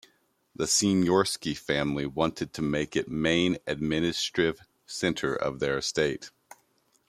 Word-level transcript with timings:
The 0.55 0.63
Sieniawski 0.63 1.55
family 1.55 2.07
wanted 2.07 2.53
to 2.53 2.63
make 2.63 2.95
it 2.95 3.07
main 3.07 3.59
administrative 3.67 4.61
center 4.87 5.35
of 5.35 5.59
their 5.59 5.77
estates. 5.77 6.31